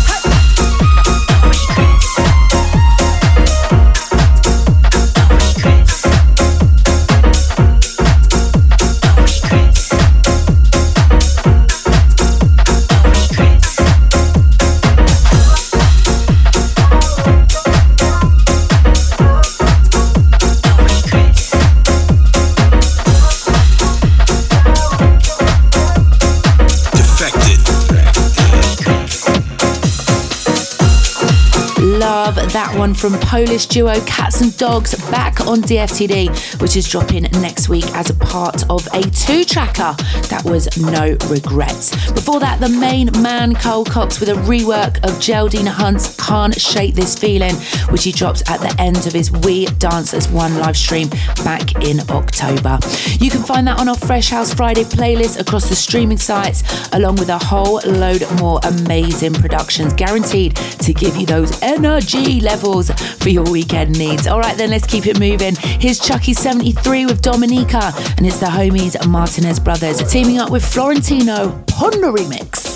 From 32.55 33.19
Polish 33.19 33.65
duo 33.65 33.99
Catz 34.05 34.41
'N 34.41 34.49
Dogz 34.51 34.95
back 35.11 35.45
on 35.45 35.61
DFTD, 35.61 36.29
which 36.61 36.77
is 36.77 36.87
dropping 36.87 37.23
next 37.41 37.67
week 37.67 37.85
as 37.93 38.09
a 38.09 38.13
part 38.13 38.63
of 38.69 38.87
a 38.93 39.01
two 39.09 39.43
tracker 39.43 39.93
that 40.29 40.41
was 40.45 40.69
No 40.77 41.17
Regrets. 41.27 41.91
Before 42.13 42.39
that, 42.39 42.61
the 42.61 42.69
main 42.69 43.09
man 43.21 43.55
Carl 43.55 43.83
Cox 43.83 44.21
with 44.21 44.29
a 44.29 44.35
rework 44.47 45.03
of 45.03 45.19
Geraldine 45.19 45.65
Hunt's 45.65 46.14
Can't 46.25 46.59
Shake 46.59 46.95
This 46.95 47.15
Feeling, 47.15 47.53
which 47.91 48.03
he 48.03 48.11
dropped 48.11 48.49
at 48.49 48.59
the 48.59 48.75
end 48.81 49.05
of 49.05 49.13
his 49.13 49.31
We 49.31 49.67
Dance 49.77 50.11
as 50.11 50.27
One 50.27 50.57
live 50.57 50.75
stream 50.75 51.07
back 51.43 51.83
in 51.83 51.99
October. 52.09 52.79
You 53.19 53.29
can 53.29 53.43
find 53.43 53.67
that 53.67 53.79
on 53.79 53.87
our 53.87 53.95
Fresh 53.95 54.29
House 54.29 54.51
Friday 54.51 54.85
playlist 54.85 55.39
across 55.39 55.69
the 55.69 55.75
streaming 55.75 56.17
sites, 56.17 56.63
along 56.93 57.17
with 57.17 57.29
a 57.29 57.37
whole 57.37 57.79
load 57.85 58.23
more 58.39 58.59
amazing 58.63 59.33
productions 59.33 59.93
guaranteed 59.93 60.55
to 60.55 60.93
give 60.93 61.15
you 61.15 61.27
those 61.27 61.61
energy 61.61 62.39
levels 62.41 62.89
for 63.19 63.29
your 63.29 63.43
weekend 63.51 63.95
needs. 63.95 64.25
All 64.25 64.39
right, 64.39 64.57
then 64.57 64.71
let's 64.71 64.87
keep 64.87 65.05
it 65.05 65.19
moving. 65.19 65.55
Here's 65.55 65.99
Chucky73 65.99 67.05
with 67.05 67.21
Dominica, 67.21 67.93
and 68.17 68.25
it's 68.25 68.39
the 68.39 68.47
homies 68.47 68.95
Martinez 69.07 69.59
Brothers 69.59 70.01
teaming 70.11 70.39
up 70.39 70.49
with 70.49 70.65
Florentino 70.65 71.63
Ponder 71.67 72.11
Remix. 72.11 72.75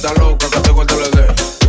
está 0.00 0.14
loca, 0.14 0.48
que 0.48 0.60
te 0.60 0.70
corte 0.72 0.94
le 0.96 1.10
dé. 1.10 1.26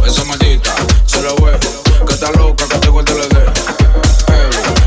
Esa 0.08 0.24
maldita, 0.24 0.74
se 1.06 1.22
lo 1.22 1.36
huevo. 1.36 1.60
Que 2.08 2.14
está 2.14 2.32
loca, 2.32 2.66
que 2.66 2.78
te 2.78 2.88
corte 2.88 3.14
le 3.14 3.28
dé. 3.28 3.46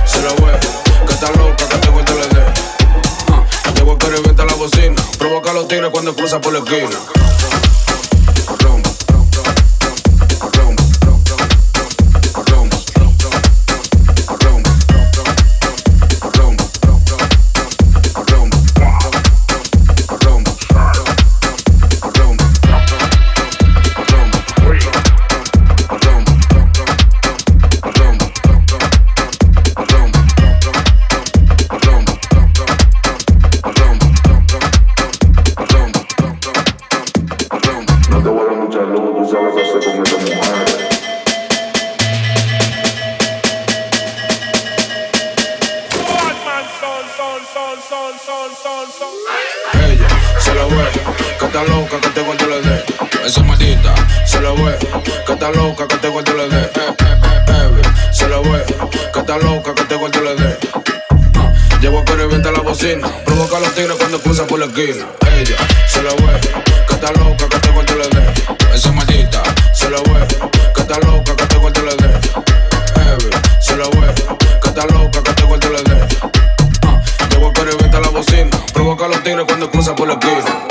Se 0.06 0.22
lo 0.22 0.32
huevo. 0.42 0.58
Que 1.06 1.12
está 1.12 1.30
loca, 1.32 1.68
que 1.68 1.76
te 1.76 1.88
corte 1.88 2.14
le 2.14 2.28
dé. 2.28 2.44
Ah, 3.30 3.44
Llego 3.74 3.98
a 4.42 4.44
la 4.46 4.54
bocina. 4.54 5.02
Provoca 5.18 5.52
los 5.52 5.68
tigres 5.68 5.90
cuando 5.90 6.16
cruza 6.16 6.40
por 6.40 6.54
la 6.54 6.60
esquina. 6.60 6.98
está 55.44 55.60
loca 55.60 55.86
que 55.86 55.96
te 55.98 56.08
guardo 56.08 56.32
le 56.32 56.48
dé. 56.48 56.70
Se 58.12 58.26
lo 58.28 58.42
ve, 58.42 58.64
que 59.12 59.18
está 59.18 59.36
loca 59.36 59.74
que 59.74 59.84
te 59.84 59.94
guardo 59.94 60.20
le 60.22 60.34
dé. 60.36 60.58
Ah, 61.36 61.52
llevo 61.82 61.98
a 61.98 62.16
revienta 62.16 62.50
la 62.50 62.60
bocina, 62.60 63.06
provoca 63.26 63.60
los 63.60 63.74
tiros 63.74 63.98
cuando 63.98 64.18
cruza 64.20 64.46
por 64.46 64.58
la 64.58 64.66
esquina. 64.66 65.06
Ella 65.36 65.56
se 65.86 66.02
lo 66.02 66.16
ve, 66.16 66.40
que 66.88 66.94
está 66.94 67.12
loca 67.12 67.46
que 67.46 67.58
te 67.58 67.70
guardo 67.72 67.94
le 67.94 68.08
dé. 68.08 68.74
Esa 68.74 68.90
maldita 68.92 69.42
se 69.74 69.90
lo 69.90 70.02
ve, 70.04 70.26
que 70.74 70.80
está 70.80 70.98
loca 71.00 71.36
que 71.36 71.46
te 71.46 71.56
guardo 71.56 71.82
le 71.82 71.96
dé. 71.96 72.20
Se 73.60 73.76
lo 73.76 73.90
ve, 73.90 74.14
que 74.62 74.68
está 74.68 74.86
loca 74.86 75.22
que 75.22 75.32
te 75.34 75.42
guardo 75.42 75.68
le 75.68 75.82
dé. 75.82 76.06
Ah, 76.86 77.02
llevo 77.28 77.48
a 77.54 77.64
revienta 77.64 78.00
la 78.00 78.08
bocina, 78.08 78.50
provoca 78.72 79.08
los 79.08 79.22
tiros 79.22 79.44
cuando 79.46 79.70
cruza 79.70 79.94
por 79.94 80.08
la 80.08 80.14
esquina. 80.14 80.63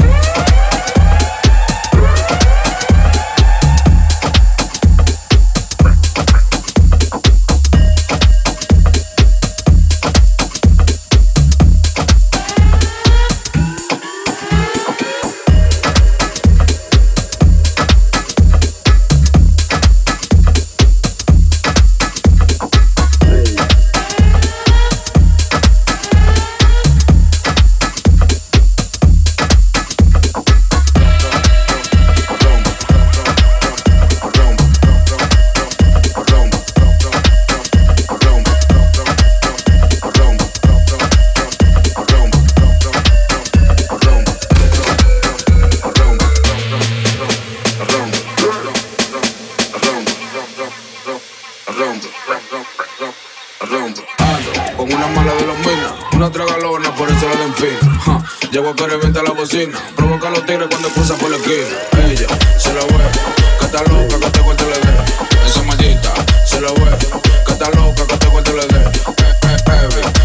Provoca 59.96 60.30
a 60.30 60.32
los 60.32 60.46
tigres 60.46 60.68
cuando 60.68 60.90
cruza 60.90 61.16
por 61.16 61.30
la 61.30 61.38
esquina. 61.38 61.68
Ella 62.06 62.28
se 62.58 62.74
la 62.74 62.82
ve, 62.82 63.04
que 63.60 63.66
está 63.66 63.84
loca, 63.84 64.20
que 64.20 64.30
te 64.32 64.40
cuento 64.40 64.64
le 64.66 64.80
dé. 64.80 65.48
Esa 65.48 65.62
maldita 65.64 66.14
se 66.46 66.60
la 66.60 66.72
ve, 66.72 66.98
que 67.46 67.54
loca, 67.78 68.08
que 68.08 68.18
te 68.18 68.28
cuento 68.28 68.54
le 68.54 68.66
dé. 68.68 68.92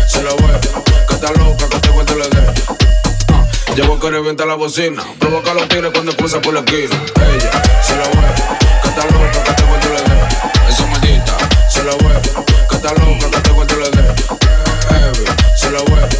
Se 0.08 0.22
la 0.22 0.30
ve, 0.30 0.60
que 1.06 1.14
está 1.14 1.30
loca, 1.32 1.68
que 1.68 1.78
te 1.78 1.88
cuento 1.90 2.14
le 2.14 2.28
dé. 2.28 2.40
Uh, 3.28 3.74
llevo 3.74 4.00
que 4.00 4.10
revienta 4.10 4.46
la 4.46 4.54
bocina. 4.54 5.04
Provoca 5.18 5.50
a 5.50 5.54
los 5.54 5.68
tigres 5.68 5.90
cuando 5.92 6.16
cruza 6.16 6.40
por 6.40 6.54
la 6.54 6.60
esquina. 6.60 6.96
Ella 7.34 7.50
se 7.82 7.96
la 7.96 8.04
ve, 8.04 8.12
que 8.82 8.88
loca, 8.88 9.42
que 9.44 9.52
te 9.52 9.62
cuento 9.62 9.88
le 9.88 10.00
dé. 10.02 10.70
Esa 10.70 10.86
maldita 10.86 11.36
se 11.70 11.84
la 11.84 11.92
ve, 11.92 12.20
que 12.70 12.76
está 12.76 12.92
loca, 12.94 13.30
que 13.30 13.40
te 13.40 13.50
cuento 13.50 13.76
la 13.76 13.88
ve, 13.90 13.97
que 15.84 16.17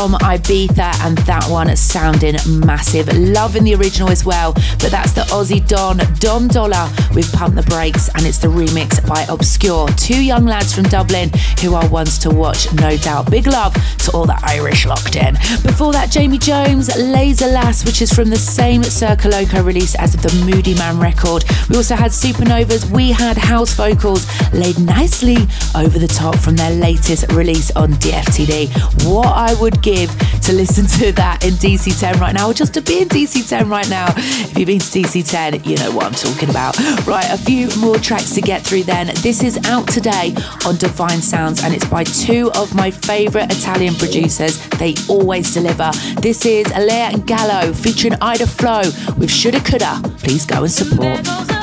from 0.00 0.12
Ibiza, 0.12 0.94
and 1.04 1.18
that 1.28 1.44
one 1.50 1.76
sounding 1.76 2.36
massive. 2.46 3.06
Loving 3.18 3.64
the 3.64 3.74
original 3.74 4.08
as 4.08 4.24
well, 4.24 4.54
but 4.78 4.90
that's 4.90 5.12
the 5.12 5.20
Aussie 5.28 5.60
Don, 5.68 5.98
Dom 6.18 6.48
Dolla 6.48 6.90
with 7.14 7.30
Pump 7.34 7.54
the 7.54 7.62
Brakes, 7.64 8.08
and 8.14 8.24
it's 8.24 8.38
the 8.38 8.48
remix 8.48 9.06
by 9.06 9.24
Obskür. 9.24 9.94
Two 9.98 10.24
young 10.24 10.46
lads 10.46 10.74
from 10.74 10.84
Dublin 10.84 11.30
who 11.60 11.74
are 11.74 11.86
ones 11.90 12.16
to 12.20 12.30
watch, 12.30 12.72
no 12.80 12.96
doubt. 12.96 13.30
Big 13.30 13.46
love 13.46 13.74
to 13.98 14.10
all 14.12 14.24
the 14.24 14.40
Irish 14.42 14.86
locked 14.86 15.16
in. 15.16 15.34
Before 15.62 15.92
that, 15.92 16.10
Jamie 16.10 16.38
Jones, 16.38 16.88
Laser 16.96 17.48
Lass, 17.48 17.84
which 17.84 18.00
is 18.00 18.10
from 18.10 18.30
the 18.30 18.38
same 18.38 18.80
CircoLoco 18.80 19.62
release 19.62 19.94
as 19.96 20.14
the 20.14 20.30
Moodymann 20.46 20.98
record. 20.98 21.44
We 21.68 21.76
also 21.76 21.94
had 21.94 22.10
Supernovas, 22.10 22.90
we 22.90 23.12
had 23.12 23.36
house 23.36 23.74
vocals 23.74 24.24
laid 24.54 24.78
nicely 24.78 25.36
over 25.74 25.98
the 25.98 26.08
top 26.08 26.36
from 26.36 26.56
their 26.56 26.72
latest 26.72 27.30
release 27.32 27.70
on 27.72 27.92
DFTD. 27.94 29.06
What 29.06 29.26
I 29.28 29.54
would 29.60 29.82
give 29.82 30.10
to 30.42 30.52
listen 30.52 30.86
to 31.00 31.12
that 31.12 31.44
in 31.44 31.54
DC10 31.54 32.20
right 32.20 32.34
now, 32.34 32.48
or 32.50 32.54
just 32.54 32.74
to 32.74 32.80
be 32.80 33.02
in 33.02 33.08
DC10 33.08 33.70
right 33.70 33.88
now. 33.88 34.06
If 34.16 34.58
you've 34.58 34.66
been 34.66 34.80
to 34.80 34.98
DC10, 34.98 35.66
you 35.66 35.76
know 35.76 35.90
what 35.92 36.06
I'm 36.06 36.12
talking 36.12 36.50
about. 36.50 36.78
Right, 37.06 37.26
a 37.30 37.38
few 37.38 37.68
more 37.78 37.96
tracks 37.98 38.34
to 38.34 38.40
get 38.40 38.62
through 38.62 38.84
then. 38.84 39.08
This 39.22 39.42
is 39.42 39.58
out 39.66 39.86
today 39.88 40.34
on 40.66 40.74
DVINE 40.76 41.20
Sounds, 41.20 41.62
and 41.62 41.74
it's 41.74 41.86
by 41.88 42.04
two 42.04 42.50
of 42.56 42.74
my 42.74 42.90
favourite 42.90 43.52
Italian 43.56 43.94
producers. 43.94 44.58
They 44.78 44.94
always 45.08 45.52
deliver. 45.52 45.90
This 46.20 46.44
is 46.46 46.66
Alaia 46.68 47.14
and 47.14 47.26
Gallo 47.26 47.72
featuring 47.72 48.14
Ida 48.20 48.46
Flo 48.46 48.82
with 49.18 49.30
Shoulda 49.30 49.60
Coulda. 49.60 50.00
Please 50.18 50.46
go 50.46 50.62
and 50.64 50.72
support. 50.72 51.59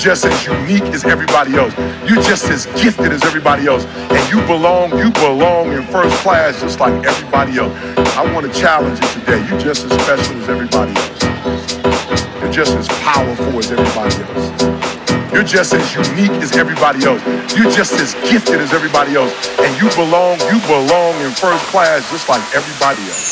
Just 0.00 0.24
as 0.24 0.46
unique 0.46 0.94
as 0.94 1.04
everybody 1.04 1.56
else. 1.56 1.76
You're 2.08 2.22
just 2.22 2.48
as 2.48 2.64
gifted 2.80 3.12
as 3.12 3.22
everybody 3.22 3.66
else. 3.66 3.84
And 3.84 4.32
you 4.32 4.40
belong, 4.46 4.96
you 4.96 5.10
belong 5.12 5.72
in 5.72 5.82
first 5.88 6.16
class 6.22 6.58
just 6.62 6.80
like 6.80 6.94
everybody 7.04 7.58
else. 7.58 7.76
I 8.16 8.32
want 8.32 8.50
to 8.50 8.58
challenge 8.58 8.98
you 8.98 9.20
today. 9.20 9.46
You're 9.46 9.60
just 9.60 9.84
as 9.84 9.92
special 10.02 10.36
as 10.40 10.48
everybody 10.48 10.92
else. 10.96 11.74
You're 12.40 12.52
just 12.52 12.76
as 12.76 12.88
powerful 13.04 13.58
as 13.58 13.70
everybody 13.70 14.16
else. 14.24 15.32
You're 15.34 15.44
just 15.44 15.74
as 15.74 15.94
unique 15.94 16.32
as 16.42 16.56
everybody 16.56 17.04
else. 17.04 17.22
You're 17.54 17.70
just 17.70 17.92
as 18.00 18.14
gifted 18.30 18.58
as 18.58 18.72
everybody 18.72 19.16
else. 19.16 19.34
And 19.60 19.70
you 19.76 19.90
belong, 19.96 20.40
you 20.48 20.60
belong 20.66 21.14
in 21.20 21.30
first 21.32 21.64
class 21.66 22.10
just 22.10 22.26
like 22.26 22.42
everybody 22.56 23.02
else. 23.02 23.29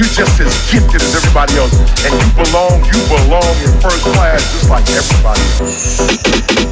You 0.00 0.06
just 0.06 0.40
as 0.40 0.72
gifted 0.72 1.02
as 1.02 1.14
everybody 1.14 1.58
else. 1.58 1.74
And 2.06 2.14
you 2.14 2.42
belong, 2.42 2.82
you 2.86 2.96
belong 3.06 3.54
in 3.60 3.80
first 3.82 4.02
class 4.02 4.40
just 4.50 4.70
like 4.70 4.88
everybody 4.88 5.42
else. 5.60 6.69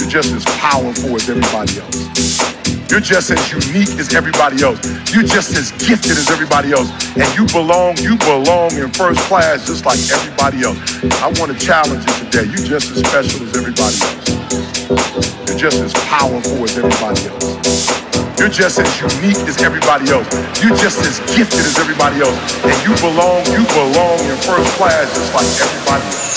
You're 0.00 0.10
just 0.10 0.34
as 0.34 0.44
powerful 0.58 1.14
as 1.14 1.30
everybody 1.30 1.78
else. 1.78 2.90
You're 2.90 2.98
just 2.98 3.30
as 3.30 3.38
unique 3.54 3.94
as 4.02 4.14
everybody 4.14 4.62
else. 4.64 4.82
You're 5.14 5.22
just 5.22 5.54
as 5.54 5.70
gifted 5.78 6.18
as 6.18 6.28
everybody 6.30 6.72
else. 6.72 6.90
And 7.14 7.30
you 7.38 7.46
belong, 7.46 7.98
you 7.98 8.18
belong 8.18 8.74
in 8.74 8.90
first 8.90 9.20
class 9.30 9.66
just 9.66 9.86
like 9.86 10.00
everybody 10.10 10.64
else. 10.64 10.78
I 11.22 11.30
want 11.38 11.54
to 11.54 11.58
challenge 11.58 12.02
you 12.02 12.14
today. 12.26 12.46
You're 12.50 12.66
just 12.66 12.90
as 12.90 12.98
special 13.06 13.46
as 13.46 13.56
everybody 13.56 13.94
else. 14.02 14.26
You're 15.46 15.70
just 15.70 15.78
as 15.78 15.92
powerful 16.10 16.64
as 16.64 16.78
everybody 16.78 17.30
else. 17.30 17.46
You're 18.40 18.50
just 18.50 18.80
as 18.80 18.90
unique 18.98 19.38
as 19.46 19.62
everybody 19.62 20.10
else. 20.10 20.26
You're 20.62 20.74
just 20.74 20.98
as 21.06 21.20
gifted 21.36 21.62
as 21.62 21.78
everybody 21.78 22.22
else. 22.22 22.38
And 22.66 22.74
you 22.82 22.94
belong, 22.98 23.46
you 23.54 23.62
belong 23.70 24.18
in 24.26 24.36
first 24.42 24.66
class 24.74 25.14
just 25.14 25.34
like 25.34 25.46
everybody 25.62 26.04
else. 26.10 26.29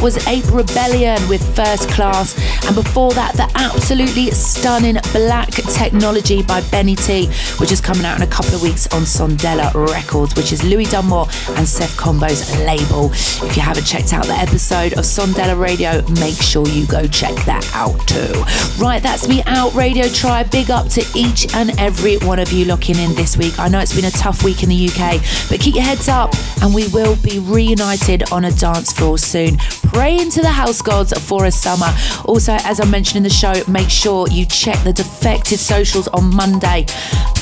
Was 0.00 0.16
Ape 0.30 0.52
Rebellion 0.52 1.18
with 1.28 1.42
First 1.56 1.88
Class. 1.88 2.38
And 2.64 2.76
before 2.76 3.10
that, 3.14 3.34
the 3.34 3.50
absolutely 3.56 4.30
stunning 4.30 4.96
Black 5.12 5.50
Technology 5.50 6.40
by 6.40 6.60
Benny 6.70 6.94
T, 6.94 7.26
which 7.58 7.72
is 7.72 7.80
coming 7.80 8.04
out 8.04 8.16
in 8.16 8.22
a 8.22 8.30
couple 8.30 8.54
of 8.54 8.62
weeks 8.62 8.86
on 8.94 9.02
Sondela 9.02 9.74
Records, 9.88 10.36
which 10.36 10.52
is 10.52 10.62
Louis 10.62 10.84
Dunmore 10.84 11.26
and 11.56 11.66
Seth 11.66 11.96
Combo's 11.96 12.56
label. 12.58 13.10
If 13.10 13.56
you 13.56 13.62
haven't 13.62 13.82
checked 13.82 14.12
out 14.12 14.24
the 14.26 14.34
episode 14.34 14.92
of 14.92 15.00
Sondela 15.00 15.58
Radio, 15.58 16.00
make 16.20 16.36
sure 16.36 16.64
you 16.68 16.86
go 16.86 17.08
check 17.08 17.34
that 17.46 17.68
out 17.74 17.98
too. 18.06 18.32
Right, 18.80 19.02
that's 19.02 19.26
me 19.26 19.42
out, 19.46 19.74
Radio 19.74 20.06
Tribe. 20.06 20.48
Big 20.52 20.70
up 20.70 20.86
to 20.90 21.04
each 21.16 21.52
and 21.54 21.76
every 21.80 22.18
one 22.18 22.38
of 22.38 22.52
you 22.52 22.66
locking 22.66 22.98
in 22.98 23.16
this 23.16 23.36
week. 23.36 23.58
I 23.58 23.66
know 23.66 23.80
it's 23.80 23.96
been 23.96 24.04
a 24.04 24.12
tough 24.12 24.44
week 24.44 24.62
in 24.62 24.68
the 24.68 24.88
UK, 24.90 25.20
but 25.48 25.58
keep 25.58 25.74
your 25.74 25.82
heads 25.82 26.06
up 26.06 26.32
and 26.62 26.72
we 26.72 26.86
will 26.88 27.16
be 27.16 27.40
reunited 27.40 28.30
on 28.30 28.44
a 28.44 28.52
dance 28.52 28.92
floor 28.92 29.18
soon. 29.18 29.56
Pray 29.92 30.19
into 30.20 30.40
the 30.40 30.48
house 30.48 30.82
gods 30.82 31.12
for 31.26 31.46
a 31.46 31.50
summer. 31.50 31.88
Also, 32.26 32.52
as 32.64 32.78
I 32.80 32.84
mentioned 32.84 33.18
in 33.18 33.22
the 33.22 33.30
show, 33.30 33.52
make 33.66 33.88
sure 33.88 34.28
you 34.28 34.44
check 34.44 34.82
the 34.84 34.92
Defected 34.92 35.58
socials 35.58 36.08
on 36.08 36.34
Monday 36.34 36.86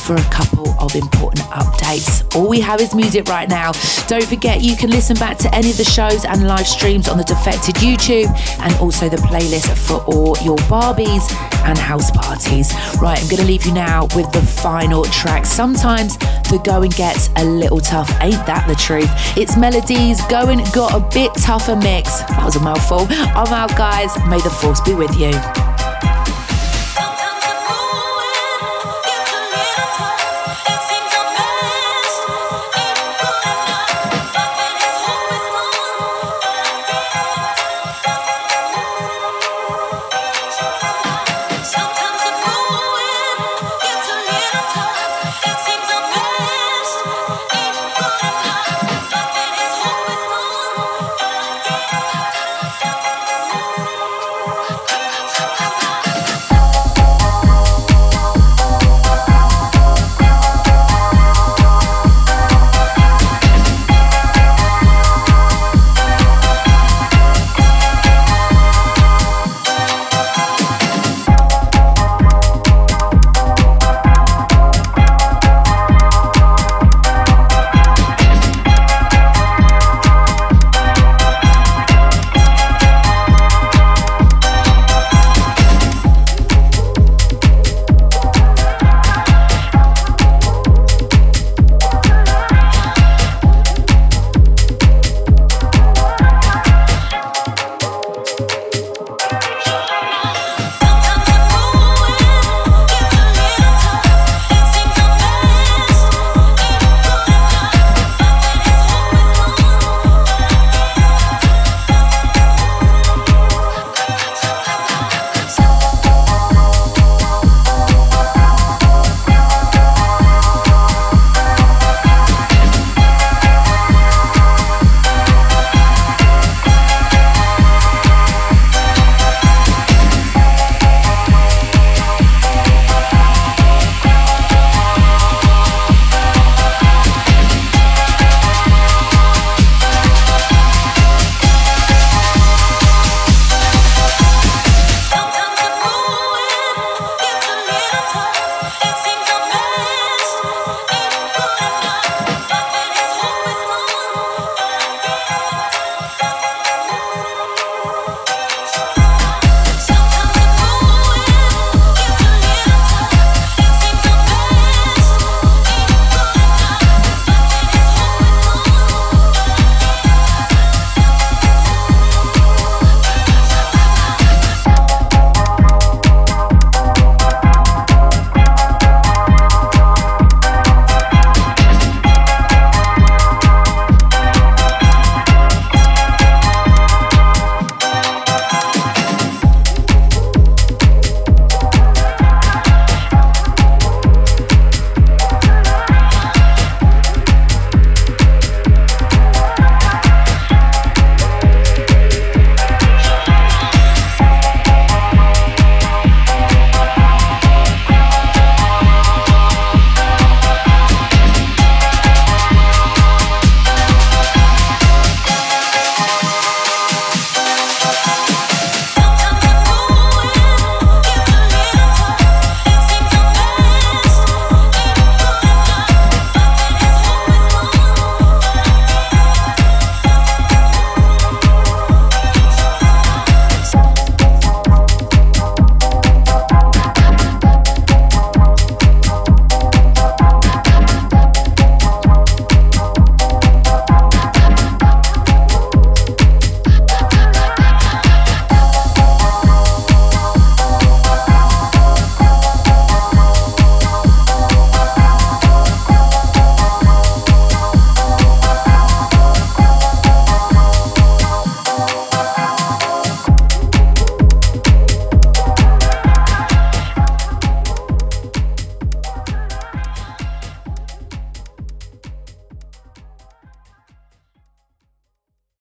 for 0.09 0.15
a 0.15 0.31
couple 0.31 0.75
of 0.81 0.95
important 0.95 1.45
updates. 1.51 2.25
All 2.35 2.49
we 2.49 2.61
have 2.61 2.81
is 2.81 2.95
music 2.95 3.29
right 3.29 3.47
now. 3.47 3.73
Don't 4.07 4.25
forget, 4.25 4.63
you 4.63 4.75
can 4.75 4.89
listen 4.89 5.15
back 5.17 5.37
to 5.37 5.55
any 5.55 5.71
of 5.71 5.77
the 5.77 5.85
shows 5.85 6.25
and 6.25 6.49
live 6.49 6.67
streams 6.67 7.11
on 7.11 7.19
the 7.19 7.25
Defected 7.25 7.75
YouTube 7.75 8.35
and 8.61 8.75
also 8.77 9.11
the 9.11 9.19
playlist 9.19 9.69
for 9.87 10.03
all 10.07 10.35
your 10.39 10.57
Barbies 10.73 11.31
and 11.67 11.77
house 11.77 12.11
parties. 12.11 12.73
Right, 13.03 13.21
I'm 13.21 13.29
going 13.29 13.43
to 13.43 13.45
leave 13.45 13.67
you 13.67 13.75
now 13.75 14.09
with 14.17 14.33
the 14.33 14.41
final 14.41 15.05
track. 15.05 15.45
Sometimes 15.45 16.17
the 16.17 16.59
going 16.65 16.93
gets 16.93 17.29
a 17.37 17.45
little 17.45 17.81
tough, 17.81 18.11
ain't 18.23 18.47
that 18.47 18.67
the 18.67 18.77
truth? 18.77 19.11
It's 19.37 19.59
Melodies 19.59 20.23
Going 20.31 20.61
Got 20.73 20.95
a 20.95 21.07
Bit 21.13 21.35
Tougher 21.35 21.77
Mix. 21.77 22.21
That 22.21 22.47
was 22.47 22.57
a 22.57 22.61
mouthful. 22.61 23.07
I'm 23.11 23.53
out, 23.53 23.77
guys. 23.77 24.17
May 24.27 24.41
the 24.41 24.49
force 24.49 24.81
be 24.81 24.95
with 24.95 25.15
you. 25.21 25.68